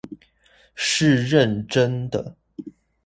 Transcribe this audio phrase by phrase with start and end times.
[0.73, 2.35] 是認真的